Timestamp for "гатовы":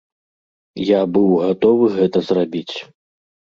1.45-1.85